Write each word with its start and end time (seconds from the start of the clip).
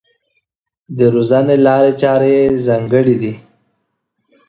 د 0.97 0.99
روزنې 1.13 1.55
لارې 1.65 1.91
چارې 2.01 2.29
یې 2.37 2.45
ځانګړې 2.67 3.15
دي. 3.21 3.33